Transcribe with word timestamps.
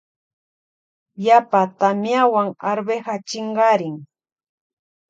Yapa 1.25 1.61
tamiawan 1.79 2.49
arveja 2.69 3.15
chinkarin. 3.27 3.95